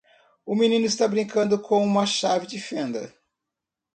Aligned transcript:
Um 0.47 0.55
menino 0.55 0.87
está 0.87 1.07
brincando 1.07 1.59
com 1.59 1.85
uma 1.85 2.07
chave 2.07 2.47
de 2.47 2.59
fenda. 2.59 3.13